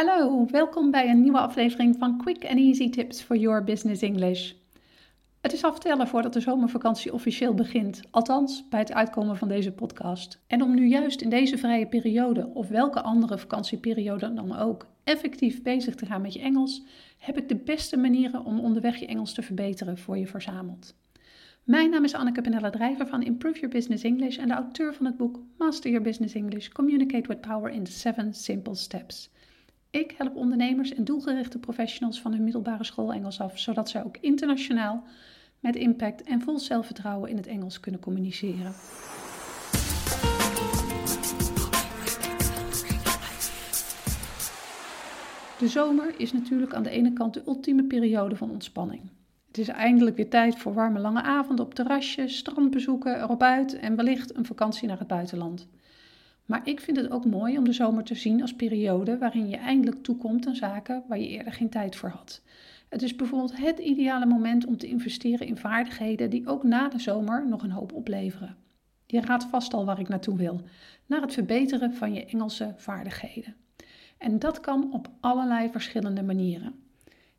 Hallo, 0.00 0.46
welkom 0.46 0.90
bij 0.90 1.08
een 1.08 1.22
nieuwe 1.22 1.38
aflevering 1.38 1.96
van 1.98 2.18
Quick 2.18 2.44
and 2.44 2.58
Easy 2.58 2.90
Tips 2.90 3.22
for 3.22 3.36
Your 3.36 3.64
Business 3.64 4.02
English. 4.02 4.52
Het 5.40 5.52
is 5.52 5.64
aftellen 5.64 6.08
voordat 6.08 6.32
de 6.32 6.40
zomervakantie 6.40 7.12
officieel 7.12 7.54
begint, 7.54 8.00
althans 8.10 8.68
bij 8.68 8.80
het 8.80 8.92
uitkomen 8.92 9.36
van 9.36 9.48
deze 9.48 9.72
podcast. 9.72 10.40
En 10.46 10.62
om 10.62 10.74
nu 10.74 10.86
juist 10.86 11.20
in 11.20 11.28
deze 11.28 11.58
vrije 11.58 11.86
periode 11.86 12.50
of 12.54 12.68
welke 12.68 13.00
andere 13.00 13.38
vakantieperiode 13.38 14.34
dan 14.34 14.56
ook 14.56 14.86
effectief 15.04 15.62
bezig 15.62 15.94
te 15.94 16.06
gaan 16.06 16.22
met 16.22 16.32
je 16.32 16.40
Engels, 16.40 16.82
heb 17.18 17.38
ik 17.38 17.48
de 17.48 17.56
beste 17.56 17.96
manieren 17.96 18.44
om 18.44 18.60
onderweg 18.60 18.96
je 18.96 19.06
Engels 19.06 19.34
te 19.34 19.42
verbeteren 19.42 19.98
voor 19.98 20.18
je 20.18 20.26
verzameld. 20.26 20.94
Mijn 21.64 21.90
naam 21.90 22.04
is 22.04 22.14
Anneke 22.14 22.40
Penella 22.40 22.70
Drijver 22.70 23.06
van 23.06 23.22
Improve 23.22 23.58
Your 23.58 23.74
Business 23.74 24.04
English 24.04 24.38
en 24.38 24.48
de 24.48 24.54
auteur 24.54 24.94
van 24.94 25.06
het 25.06 25.16
boek 25.16 25.40
Master 25.58 25.90
Your 25.90 26.06
Business 26.06 26.34
English: 26.34 26.68
Communicate 26.68 27.28
with 27.28 27.40
Power 27.40 27.70
in 27.70 27.86
7 27.86 28.34
Simple 28.34 28.74
Steps. 28.74 29.30
Ik 29.90 30.14
help 30.16 30.36
ondernemers 30.36 30.94
en 30.94 31.04
doelgerichte 31.04 31.58
professionals 31.58 32.20
van 32.20 32.32
hun 32.32 32.44
middelbare 32.44 32.84
school 32.84 33.12
Engels 33.12 33.40
af, 33.40 33.58
zodat 33.58 33.88
zij 33.88 34.04
ook 34.04 34.16
internationaal 34.20 35.04
met 35.60 35.76
impact 35.76 36.22
en 36.22 36.40
vol 36.40 36.58
zelfvertrouwen 36.58 37.30
in 37.30 37.36
het 37.36 37.46
Engels 37.46 37.80
kunnen 37.80 38.00
communiceren. 38.00 38.72
De 45.58 45.68
zomer 45.68 46.14
is 46.16 46.32
natuurlijk 46.32 46.74
aan 46.74 46.82
de 46.82 46.90
ene 46.90 47.12
kant 47.12 47.34
de 47.34 47.42
ultieme 47.46 47.84
periode 47.84 48.36
van 48.36 48.50
ontspanning. 48.50 49.02
Het 49.46 49.58
is 49.58 49.68
eindelijk 49.68 50.16
weer 50.16 50.30
tijd 50.30 50.58
voor 50.58 50.74
warme 50.74 50.98
lange 50.98 51.22
avonden 51.22 51.64
op 51.64 51.74
terrasjes, 51.74 52.36
strandbezoeken, 52.36 53.20
erop 53.20 53.42
uit 53.42 53.78
en 53.78 53.96
wellicht 53.96 54.36
een 54.36 54.46
vakantie 54.46 54.88
naar 54.88 54.98
het 54.98 55.08
buitenland. 55.08 55.68
Maar 56.50 56.60
ik 56.64 56.80
vind 56.80 56.96
het 56.96 57.10
ook 57.10 57.24
mooi 57.24 57.58
om 57.58 57.64
de 57.64 57.72
zomer 57.72 58.04
te 58.04 58.14
zien 58.14 58.40
als 58.40 58.54
periode 58.54 59.18
waarin 59.18 59.48
je 59.48 59.56
eindelijk 59.56 60.02
toekomt 60.02 60.46
aan 60.46 60.54
zaken 60.54 61.02
waar 61.08 61.18
je 61.18 61.28
eerder 61.28 61.52
geen 61.52 61.68
tijd 61.68 61.96
voor 61.96 62.08
had. 62.08 62.42
Het 62.88 63.02
is 63.02 63.16
bijvoorbeeld 63.16 63.56
het 63.56 63.78
ideale 63.78 64.26
moment 64.26 64.66
om 64.66 64.76
te 64.76 64.86
investeren 64.86 65.46
in 65.46 65.56
vaardigheden 65.56 66.30
die 66.30 66.46
ook 66.46 66.62
na 66.62 66.88
de 66.88 66.98
zomer 66.98 67.48
nog 67.48 67.62
een 67.62 67.70
hoop 67.70 67.92
opleveren. 67.92 68.56
Je 69.06 69.20
raadt 69.20 69.44
vast 69.44 69.74
al 69.74 69.84
waar 69.84 70.00
ik 70.00 70.08
naartoe 70.08 70.36
wil: 70.36 70.60
naar 71.06 71.20
het 71.20 71.32
verbeteren 71.32 71.94
van 71.94 72.12
je 72.12 72.24
Engelse 72.24 72.74
vaardigheden. 72.76 73.54
En 74.18 74.38
dat 74.38 74.60
kan 74.60 74.92
op 74.92 75.10
allerlei 75.20 75.70
verschillende 75.70 76.22
manieren. 76.22 76.74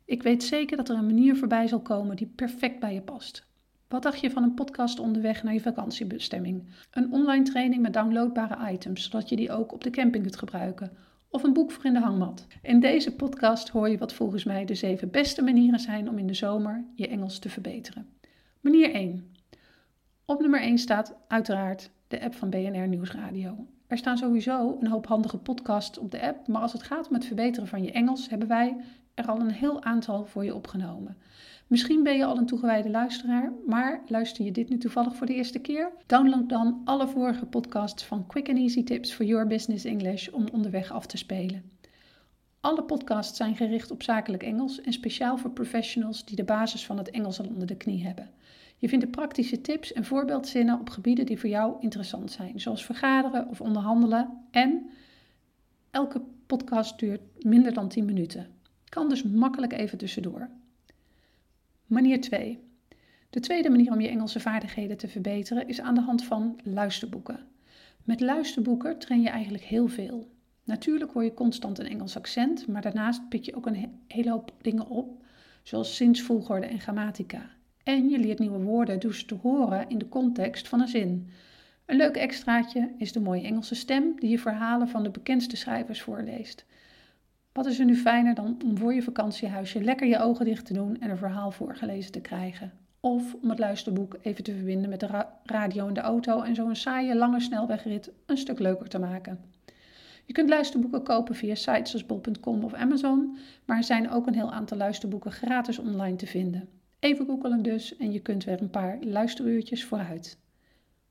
Ik 0.04 0.22
weet 0.22 0.42
zeker 0.42 0.76
dat 0.76 0.88
er 0.88 0.96
een 0.96 1.06
manier 1.06 1.36
voorbij 1.36 1.66
zal 1.66 1.80
komen 1.80 2.16
die 2.16 2.32
perfect 2.34 2.80
bij 2.80 2.94
je 2.94 3.02
past. 3.02 3.46
Wat 3.92 4.02
dacht 4.02 4.20
je 4.20 4.30
van 4.30 4.42
een 4.42 4.54
podcast 4.54 4.98
onderweg 4.98 5.42
naar 5.42 5.52
je 5.52 5.60
vakantiebestemming? 5.60 6.64
Een 6.90 7.12
online 7.12 7.44
training 7.44 7.82
met 7.82 7.92
downloadbare 7.92 8.72
items, 8.72 9.02
zodat 9.02 9.28
je 9.28 9.36
die 9.36 9.52
ook 9.52 9.72
op 9.72 9.84
de 9.84 9.90
camping 9.90 10.22
kunt 10.22 10.36
gebruiken? 10.36 10.92
Of 11.28 11.42
een 11.42 11.52
boek 11.52 11.70
voor 11.70 11.84
in 11.84 11.92
de 11.92 12.00
hangmat? 12.00 12.46
In 12.62 12.80
deze 12.80 13.14
podcast 13.14 13.68
hoor 13.68 13.88
je 13.88 13.98
wat 13.98 14.12
volgens 14.12 14.44
mij 14.44 14.64
de 14.64 14.74
zeven 14.74 15.10
beste 15.10 15.42
manieren 15.42 15.80
zijn 15.80 16.08
om 16.08 16.18
in 16.18 16.26
de 16.26 16.34
zomer 16.34 16.84
je 16.94 17.08
Engels 17.08 17.38
te 17.38 17.48
verbeteren. 17.48 18.06
Manier 18.60 18.94
1. 18.94 19.34
Op 20.24 20.40
nummer 20.40 20.60
1 20.60 20.78
staat 20.78 21.14
uiteraard 21.28 21.90
de 22.08 22.22
app 22.22 22.34
van 22.34 22.50
BNR 22.50 22.88
Nieuwsradio. 22.88 23.66
Er 23.92 23.98
staan 23.98 24.18
sowieso 24.18 24.76
een 24.80 24.86
hoop 24.86 25.06
handige 25.06 25.38
podcasts 25.38 25.98
op 25.98 26.10
de 26.10 26.22
app, 26.22 26.48
maar 26.48 26.62
als 26.62 26.72
het 26.72 26.82
gaat 26.82 27.08
om 27.08 27.14
het 27.14 27.24
verbeteren 27.24 27.68
van 27.68 27.82
je 27.82 27.92
Engels, 27.92 28.28
hebben 28.28 28.48
wij 28.48 28.76
er 29.14 29.26
al 29.26 29.40
een 29.40 29.50
heel 29.50 29.82
aantal 29.82 30.24
voor 30.24 30.44
je 30.44 30.54
opgenomen. 30.54 31.16
Misschien 31.66 32.02
ben 32.02 32.16
je 32.16 32.24
al 32.24 32.36
een 32.36 32.46
toegewijde 32.46 32.90
luisteraar, 32.90 33.52
maar 33.66 34.02
luister 34.06 34.44
je 34.44 34.52
dit 34.52 34.68
nu 34.68 34.78
toevallig 34.78 35.16
voor 35.16 35.26
de 35.26 35.34
eerste 35.34 35.58
keer? 35.58 35.92
Download 36.06 36.48
dan 36.48 36.80
alle 36.84 37.08
vorige 37.08 37.46
podcasts 37.46 38.04
van 38.04 38.26
Quick 38.26 38.48
and 38.48 38.58
Easy 38.58 38.84
Tips 38.84 39.12
for 39.12 39.24
Your 39.24 39.46
Business 39.46 39.84
English 39.84 40.28
om 40.28 40.46
onderweg 40.52 40.92
af 40.92 41.06
te 41.06 41.16
spelen. 41.16 41.62
Alle 42.62 42.82
podcasts 42.82 43.36
zijn 43.36 43.56
gericht 43.56 43.90
op 43.90 44.02
zakelijk 44.02 44.42
Engels 44.42 44.80
en 44.80 44.92
speciaal 44.92 45.38
voor 45.38 45.50
professionals 45.50 46.24
die 46.24 46.36
de 46.36 46.44
basis 46.44 46.86
van 46.86 46.98
het 46.98 47.10
Engels 47.10 47.40
al 47.40 47.46
onder 47.46 47.66
de 47.66 47.76
knie 47.76 48.04
hebben. 48.04 48.30
Je 48.78 48.88
vindt 48.88 49.10
praktische 49.10 49.60
tips 49.60 49.92
en 49.92 50.04
voorbeeldzinnen 50.04 50.80
op 50.80 50.90
gebieden 50.90 51.26
die 51.26 51.38
voor 51.38 51.48
jou 51.48 51.76
interessant 51.80 52.32
zijn, 52.32 52.60
zoals 52.60 52.84
vergaderen 52.84 53.48
of 53.48 53.60
onderhandelen. 53.60 54.46
En 54.50 54.90
elke 55.90 56.22
podcast 56.46 56.98
duurt 56.98 57.44
minder 57.44 57.74
dan 57.74 57.88
10 57.88 58.04
minuten. 58.04 58.46
Kan 58.88 59.08
dus 59.08 59.22
makkelijk 59.22 59.72
even 59.72 59.98
tussendoor. 59.98 60.48
Manier 61.86 62.20
2. 62.20 62.58
De 63.30 63.40
tweede 63.40 63.70
manier 63.70 63.92
om 63.92 64.00
je 64.00 64.08
Engelse 64.08 64.40
vaardigheden 64.40 64.96
te 64.96 65.08
verbeteren 65.08 65.68
is 65.68 65.80
aan 65.80 65.94
de 65.94 66.00
hand 66.00 66.24
van 66.24 66.60
luisterboeken. 66.64 67.46
Met 68.04 68.20
luisterboeken 68.20 68.98
train 68.98 69.22
je 69.22 69.28
eigenlijk 69.28 69.64
heel 69.64 69.88
veel. 69.88 70.30
Natuurlijk 70.64 71.12
hoor 71.12 71.24
je 71.24 71.34
constant 71.34 71.78
een 71.78 71.88
Engels 71.88 72.16
accent, 72.16 72.66
maar 72.66 72.82
daarnaast 72.82 73.28
pik 73.28 73.44
je 73.44 73.56
ook 73.56 73.66
een 73.66 74.00
hele 74.08 74.30
hoop 74.30 74.52
dingen 74.60 74.86
op, 74.86 75.22
zoals 75.62 75.96
zinsvolgorde 75.96 76.66
en 76.66 76.80
grammatica. 76.80 77.50
En 77.82 78.08
je 78.08 78.18
leert 78.18 78.38
nieuwe 78.38 78.62
woorden 78.62 79.00
door 79.00 79.14
ze 79.14 79.24
te 79.24 79.34
horen 79.34 79.88
in 79.88 79.98
de 79.98 80.08
context 80.08 80.68
van 80.68 80.80
een 80.80 80.88
zin. 80.88 81.30
Een 81.86 81.96
leuk 81.96 82.16
extraatje 82.16 82.90
is 82.96 83.12
de 83.12 83.20
mooie 83.20 83.42
Engelse 83.42 83.74
stem 83.74 84.14
die 84.18 84.30
je 84.30 84.38
verhalen 84.38 84.88
van 84.88 85.02
de 85.02 85.10
bekendste 85.10 85.56
schrijvers 85.56 86.02
voorleest. 86.02 86.64
Wat 87.52 87.66
is 87.66 87.78
er 87.78 87.84
nu 87.84 87.96
fijner 87.96 88.34
dan 88.34 88.56
om 88.64 88.78
voor 88.78 88.94
je 88.94 89.02
vakantiehuisje 89.02 89.84
lekker 89.84 90.06
je 90.06 90.18
ogen 90.18 90.44
dicht 90.44 90.66
te 90.66 90.72
doen 90.72 91.00
en 91.00 91.10
een 91.10 91.16
verhaal 91.16 91.50
voorgelezen 91.50 92.12
te 92.12 92.20
krijgen? 92.20 92.72
Of 93.00 93.34
om 93.42 93.50
het 93.50 93.58
luisterboek 93.58 94.16
even 94.22 94.44
te 94.44 94.54
verbinden 94.54 94.90
met 94.90 95.00
de 95.00 95.26
radio 95.44 95.88
in 95.88 95.94
de 95.94 96.00
auto 96.00 96.42
en 96.42 96.54
zo'n 96.54 96.76
saaie 96.76 97.16
lange 97.16 97.40
snelwegrit 97.40 98.10
een 98.26 98.36
stuk 98.36 98.58
leuker 98.58 98.88
te 98.88 98.98
maken. 98.98 99.51
Je 100.32 100.38
kunt 100.38 100.50
luisterboeken 100.50 101.02
kopen 101.02 101.34
via 101.34 101.54
sites 101.54 101.90
zoals 101.90 102.06
bol.com 102.06 102.64
of 102.64 102.72
Amazon, 102.72 103.36
maar 103.64 103.76
er 103.76 103.84
zijn 103.84 104.10
ook 104.10 104.26
een 104.26 104.34
heel 104.34 104.52
aantal 104.52 104.76
luisterboeken 104.76 105.32
gratis 105.32 105.78
online 105.78 106.16
te 106.16 106.26
vinden. 106.26 106.68
Even 106.98 107.26
googelen 107.26 107.62
dus 107.62 107.96
en 107.96 108.12
je 108.12 108.20
kunt 108.20 108.44
weer 108.44 108.60
een 108.60 108.70
paar 108.70 108.98
luisteruurtjes 109.00 109.84
vooruit. 109.84 110.38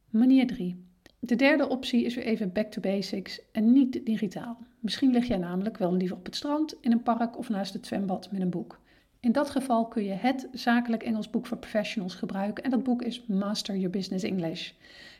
Manier 0.09 0.47
3. 0.47 0.85
De 1.19 1.35
derde 1.35 1.69
optie 1.69 2.05
is 2.05 2.15
weer 2.15 2.23
even 2.23 2.51
back 2.51 2.71
to 2.71 2.81
basics 2.81 3.41
en 3.51 3.71
niet 3.71 4.05
digitaal. 4.05 4.57
Misschien 4.79 5.11
lig 5.11 5.27
jij 5.27 5.37
namelijk 5.37 5.77
wel 5.77 5.93
liever 5.93 6.17
op 6.17 6.25
het 6.25 6.35
strand, 6.35 6.75
in 6.81 6.91
een 6.91 7.03
park 7.03 7.37
of 7.37 7.49
naast 7.49 7.73
het 7.73 7.85
zwembad 7.85 8.31
met 8.31 8.41
een 8.41 8.49
boek. 8.49 8.79
In 9.19 9.31
dat 9.31 9.49
geval 9.49 9.87
kun 9.87 10.03
je 10.03 10.13
het 10.13 10.47
zakelijk 10.51 11.03
Engels 11.03 11.29
boek 11.29 11.45
voor 11.45 11.57
professionals 11.57 12.15
gebruiken 12.15 12.63
en 12.63 12.69
dat 12.69 12.83
boek 12.83 13.01
is 13.01 13.25
Master 13.25 13.75
Your 13.75 13.89
Business 13.89 14.23
English. 14.23 14.71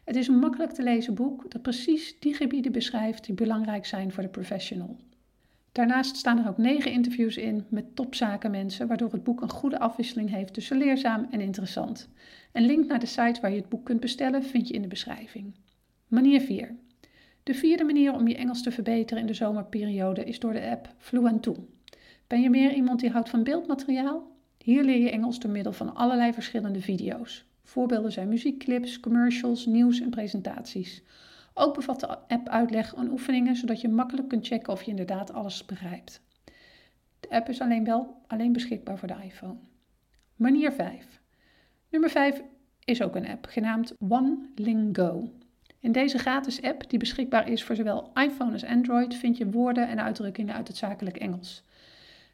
Het 0.04 0.16
is 0.16 0.28
een 0.28 0.40
makkelijk 0.40 0.72
te 0.72 0.84
lezen 0.84 1.14
boek 1.14 1.52
dat 1.52 1.62
precies 1.62 2.20
die 2.20 2.34
gebieden 2.34 2.72
beschrijft 2.72 3.26
die 3.26 3.36
belangrijk 3.36 3.86
zijn 3.86 4.12
voor 4.12 4.24
de 4.24 4.30
professional. 4.30 4.98
Daarnaast 5.72 6.16
staan 6.16 6.40
er 6.40 6.48
ook 6.48 6.58
negen 6.58 6.92
interviews 6.92 7.38
in 7.38 7.66
met 7.70 7.96
topzakenmensen, 7.96 8.88
waardoor 8.88 9.12
het 9.12 9.24
boek 9.24 9.42
een 9.42 9.50
goede 9.50 9.80
afwisseling 9.80 10.30
heeft 10.30 10.54
tussen 10.54 10.78
leerzaam 10.78 11.28
en 11.32 11.42
interessant. 11.42 12.10
Een 12.52 12.66
link 12.66 12.88
naar 12.88 13.00
de 13.00 13.06
site 13.06 13.42
waar 13.42 13.52
je 13.52 13.60
het 13.60 13.70
boek 13.70 13.86
kunt 13.86 14.00
bestellen 14.00 14.44
vind 14.44 14.68
je 14.68 14.74
in 14.74 14.82
de 14.82 14.88
beschrijving. 14.88 15.56
Manier 16.08 16.42
4. 16.42 16.76
De 17.44 17.54
vierde 17.54 17.84
manier 17.84 18.14
om 18.14 18.28
je 18.28 18.36
Engels 18.36 18.64
te 18.64 18.72
verbeteren 18.72 19.22
in 19.22 19.28
de 19.28 19.34
zomerperiode 19.34 20.24
is 20.24 20.40
door 20.40 20.54
de 20.54 20.70
app 20.70 20.94
Fluent2. 20.98 21.62
Ben 22.28 22.42
je 22.42 22.50
meer 22.50 22.74
iemand 22.74 23.00
die 23.00 23.10
houdt 23.10 23.30
van 23.30 23.44
beeldmateriaal? 23.44 24.32
Hier 24.58 24.84
leer 24.84 25.00
je 25.00 25.12
Engels 25.12 25.40
door 25.40 25.52
middel 25.52 25.74
van 25.74 25.96
allerlei 25.96 26.34
verschillende 26.34 26.82
video's. 26.82 27.46
Voorbeelden 27.72 28.12
zijn 28.12 28.28
muziekclips, 28.28 29.00
commercials, 29.00 29.66
nieuws 29.66 30.00
en 30.00 30.10
presentaties. 30.10 31.04
Ook 31.54 31.74
bevat 31.74 32.00
de 32.00 32.08
app 32.08 32.48
uitleg 32.48 32.94
en 32.94 33.12
oefeningen, 33.12 33.56
zodat 33.56 33.82
je 33.82 33.90
makkelijk 33.90 34.28
kunt 34.28 34.48
checken 34.48 34.74
of 34.74 34.84
je 34.84 34.90
inderdaad 34.90 35.34
alles 35.34 35.66
begrijpt. 35.66 36.22
De 37.20 37.30
app 37.30 37.50
is 37.50 37.62
alleen 37.62 37.84
wel 37.84 38.22
alleen 38.28 38.52
beschikbaar 38.52 38.98
voor 38.98 39.08
de 39.08 39.16
iPhone. 39.24 39.58
Manier 40.36 40.72
5. 40.72 41.22
Nummer 41.90 42.10
5 42.10 42.42
is 42.84 43.02
ook 43.02 43.16
een 43.16 43.28
app 43.28 43.46
genaamd 43.46 43.96
OneLingo. 44.10 45.30
In 45.80 45.92
deze 45.92 46.18
gratis 46.18 46.62
app, 46.62 46.90
die 46.90 47.00
beschikbaar 47.00 47.50
is 47.50 47.64
voor 47.64 47.76
zowel 47.76 48.12
iPhone 48.14 48.52
als 48.52 48.66
Android, 48.66 49.16
vind 49.16 49.38
je 49.38 49.52
woorden 49.52 49.88
en 49.88 50.02
uitdrukkingen 50.02 50.56
uit 50.56 50.68
het 50.68 50.78
zakelijk 50.78 51.18
Engels. 51.18 51.64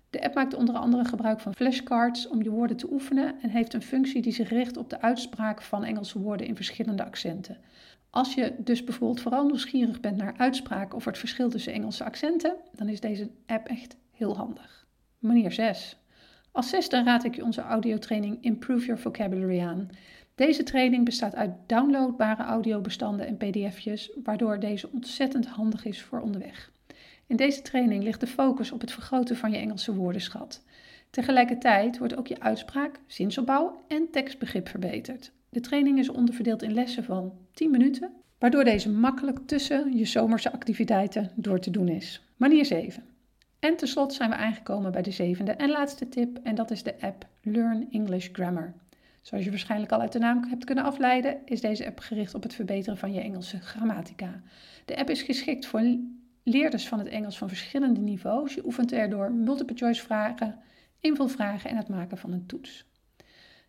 De 0.09 0.23
app 0.23 0.35
maakt 0.35 0.53
onder 0.53 0.75
andere 0.75 1.05
gebruik 1.05 1.39
van 1.39 1.55
flashcards 1.55 2.27
om 2.27 2.43
je 2.43 2.49
woorden 2.49 2.77
te 2.77 2.91
oefenen 2.91 3.41
en 3.41 3.49
heeft 3.49 3.73
een 3.73 3.81
functie 3.81 4.21
die 4.21 4.33
zich 4.33 4.49
richt 4.49 4.77
op 4.77 4.89
de 4.89 5.01
uitspraak 5.01 5.61
van 5.61 5.83
Engelse 5.83 6.19
woorden 6.19 6.47
in 6.47 6.55
verschillende 6.55 7.05
accenten. 7.05 7.57
Als 8.09 8.33
je 8.33 8.53
dus 8.57 8.83
bijvoorbeeld 8.83 9.21
vooral 9.21 9.45
nieuwsgierig 9.45 9.99
bent 9.99 10.17
naar 10.17 10.33
uitspraak 10.37 10.93
of 10.93 11.05
het 11.05 11.17
verschil 11.17 11.49
tussen 11.49 11.73
Engelse 11.73 12.03
accenten, 12.03 12.55
dan 12.75 12.89
is 12.89 12.99
deze 12.99 13.29
app 13.45 13.67
echt 13.67 13.95
heel 14.11 14.37
handig. 14.37 14.87
Manier 15.19 15.51
6. 15.51 15.97
Als 16.51 16.69
zesde 16.69 17.03
raad 17.03 17.23
ik 17.23 17.35
je 17.35 17.43
onze 17.43 17.61
audiotraining 17.61 18.37
Improve 18.41 18.85
Your 18.85 19.01
Vocabulary 19.01 19.59
aan. 19.59 19.89
Deze 20.35 20.63
training 20.63 21.05
bestaat 21.05 21.35
uit 21.35 21.51
downloadbare 21.65 22.43
audiobestanden 22.43 23.27
en 23.27 23.37
pdf'jes, 23.37 24.11
waardoor 24.23 24.59
deze 24.59 24.91
ontzettend 24.91 25.47
handig 25.47 25.85
is 25.85 26.01
voor 26.01 26.19
onderweg. 26.19 26.71
In 27.27 27.35
deze 27.35 27.61
training 27.61 28.03
ligt 28.03 28.19
de 28.19 28.27
focus 28.27 28.71
op 28.71 28.81
het 28.81 28.91
vergroten 28.91 29.37
van 29.37 29.51
je 29.51 29.57
Engelse 29.57 29.95
woordenschat. 29.95 30.63
Tegelijkertijd 31.09 31.97
wordt 31.97 32.15
ook 32.15 32.27
je 32.27 32.39
uitspraak, 32.39 32.99
zinsopbouw 33.07 33.83
en 33.87 34.07
tekstbegrip 34.11 34.69
verbeterd. 34.69 35.31
De 35.49 35.59
training 35.59 35.99
is 35.99 36.09
onderverdeeld 36.09 36.61
in 36.61 36.73
lessen 36.73 37.03
van 37.03 37.33
10 37.53 37.71
minuten, 37.71 38.11
waardoor 38.39 38.63
deze 38.63 38.89
makkelijk 38.89 39.39
tussen 39.45 39.97
je 39.97 40.05
zomerse 40.05 40.51
activiteiten 40.51 41.31
door 41.35 41.59
te 41.59 41.71
doen 41.71 41.87
is. 41.87 42.21
Manier 42.35 42.65
7. 42.65 43.03
En 43.59 43.77
tenslotte 43.77 44.15
zijn 44.15 44.29
we 44.29 44.35
aangekomen 44.35 44.91
bij 44.91 45.01
de 45.01 45.11
zevende 45.11 45.51
en 45.51 45.69
laatste 45.69 46.09
tip 46.09 46.39
en 46.43 46.55
dat 46.55 46.71
is 46.71 46.83
de 46.83 47.01
app 47.01 47.27
Learn 47.41 47.87
English 47.91 48.29
Grammar. 48.31 48.73
Zoals 49.21 49.43
je 49.43 49.49
waarschijnlijk 49.49 49.91
al 49.91 50.01
uit 50.01 50.11
de 50.11 50.19
naam 50.19 50.43
hebt 50.49 50.65
kunnen 50.65 50.83
afleiden, 50.83 51.37
is 51.45 51.61
deze 51.61 51.85
app 51.87 51.99
gericht 51.99 52.33
op 52.33 52.43
het 52.43 52.53
verbeteren 52.53 52.97
van 52.97 53.13
je 53.13 53.21
Engelse 53.21 53.59
grammatica. 53.59 54.41
De 54.85 54.97
app 54.97 55.09
is 55.09 55.21
geschikt 55.21 55.65
voor 55.65 55.81
leerders 56.47 56.87
van 56.87 56.99
het 56.99 57.07
Engels 57.07 57.37
van 57.37 57.47
verschillende 57.47 57.99
niveaus. 57.99 58.53
Je 58.53 58.65
oefent 58.65 58.91
er 58.91 59.09
door 59.09 59.31
multiple 59.31 59.75
choice 59.75 60.03
vragen, 60.03 60.59
invulvragen 60.99 61.69
en 61.69 61.77
het 61.77 61.87
maken 61.87 62.17
van 62.17 62.31
een 62.31 62.45
toets. 62.45 62.85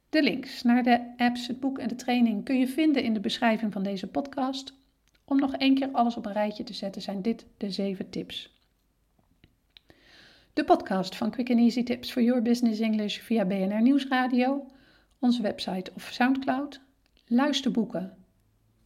De 0.08 0.22
links 0.22 0.62
naar 0.62 0.82
de 0.82 1.12
apps, 1.16 1.46
het 1.46 1.60
boek 1.60 1.78
en 1.78 1.88
de 1.88 1.94
training 1.94 2.44
kun 2.44 2.58
je 2.58 2.68
vinden 2.68 3.02
in 3.02 3.14
de 3.14 3.20
beschrijving 3.20 3.72
van 3.72 3.82
deze 3.82 4.06
podcast. 4.06 4.74
Om 5.24 5.38
nog 5.38 5.54
één 5.54 5.74
keer 5.74 5.88
alles 5.92 6.16
op 6.16 6.26
een 6.26 6.32
rijtje 6.32 6.64
te 6.64 6.72
zetten, 6.72 7.02
zijn 7.02 7.22
dit 7.22 7.46
de 7.56 7.70
zeven 7.70 8.10
tips. 8.10 8.56
De 10.52 10.64
podcast 10.64 11.16
van 11.16 11.30
Quick 11.30 11.50
and 11.50 11.58
Easy 11.58 11.82
Tips 11.82 12.12
for 12.12 12.22
Your 12.22 12.42
Business 12.42 12.80
English 12.80 13.18
via 13.18 13.44
BNR 13.44 13.82
Nieuwsradio, 13.82 14.66
onze 15.18 15.42
website 15.42 15.90
of 15.94 16.02
Soundcloud, 16.12 16.80
luisterboeken 17.26 18.16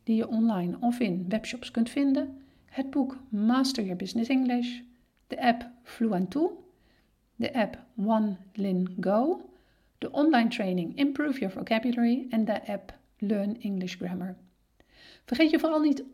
die 0.02 0.16
je 0.16 0.28
online 0.28 0.76
of 0.80 1.00
in 1.00 1.24
webshops 1.28 1.70
kunt 1.70 1.90
vinden, 1.90 2.41
het 2.72 2.90
boek 2.90 3.18
Master 3.28 3.82
Your 3.82 3.98
Business 3.98 4.28
English, 4.28 4.80
de 5.26 5.42
app 5.42 5.70
Fluent2, 5.84 6.38
de 7.36 7.54
app 7.54 7.78
One 7.96 8.36
Lin 8.52 8.96
Go, 9.00 9.50
de 9.98 10.10
online 10.10 10.48
training 10.48 10.96
Improve 10.96 11.38
Your 11.38 11.54
Vocabulary 11.54 12.26
en 12.30 12.44
de 12.44 12.66
app 12.66 12.98
Learn 13.18 13.60
English 13.60 13.96
Grammar. 13.96 14.36
Vergeet 15.24 15.50
je 15.50 15.58
vooral 15.58 15.80
niet 15.80 16.04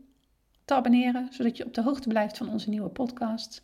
te 0.64 0.74
abonneren, 0.74 1.28
zodat 1.30 1.56
je 1.56 1.64
op 1.64 1.74
de 1.74 1.82
hoogte 1.82 2.08
blijft 2.08 2.36
van 2.36 2.48
onze 2.48 2.68
nieuwe 2.68 2.88
podcasts. 2.88 3.62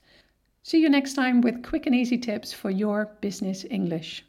See 0.60 0.80
you 0.80 0.92
next 0.92 1.14
time 1.14 1.40
with 1.40 1.60
quick 1.60 1.86
and 1.86 1.94
easy 1.94 2.18
tips 2.18 2.54
for 2.54 2.70
your 2.70 3.16
business 3.20 3.66
English. 3.66 4.22